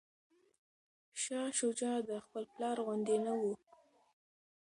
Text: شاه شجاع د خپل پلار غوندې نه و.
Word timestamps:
شاه 1.21 1.49
شجاع 1.59 1.97
د 2.09 2.11
خپل 2.25 2.43
پلار 2.53 2.77
غوندې 2.85 3.17
نه 3.25 3.33
و. 3.41 3.43